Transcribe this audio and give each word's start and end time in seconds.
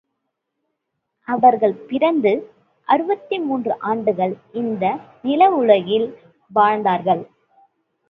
அவர்கள் 1.27 1.75
பிறந்து 1.89 2.31
அறுபத்து 2.87 3.39
மூன்று 3.41 3.79
ஆண்டுகள் 3.81 4.33
இந்த 4.53 4.83
நிலவுலகில் 5.21 6.07
வாழ்ந்தார்கள். 6.51 7.23